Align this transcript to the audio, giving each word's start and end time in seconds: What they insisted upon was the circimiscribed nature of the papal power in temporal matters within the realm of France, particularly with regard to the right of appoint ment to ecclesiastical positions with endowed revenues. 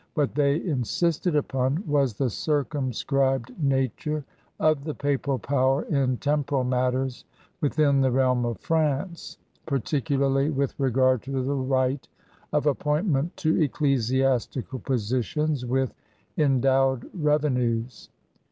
What 0.15 0.33
they 0.33 0.55
insisted 0.65 1.35
upon 1.35 1.83
was 1.85 2.15
the 2.15 2.25
circimiscribed 2.31 3.51
nature 3.61 4.25
of 4.59 4.83
the 4.83 4.95
papal 4.95 5.37
power 5.37 5.83
in 5.83 6.17
temporal 6.17 6.63
matters 6.63 7.23
within 7.61 8.01
the 8.01 8.09
realm 8.09 8.43
of 8.43 8.57
France, 8.57 9.37
particularly 9.67 10.49
with 10.49 10.73
regard 10.79 11.21
to 11.21 11.43
the 11.43 11.53
right 11.53 12.07
of 12.51 12.65
appoint 12.65 13.09
ment 13.09 13.37
to 13.37 13.55
ecclesiastical 13.61 14.79
positions 14.79 15.67
with 15.67 15.93
endowed 16.35 17.07
revenues. 17.13 18.09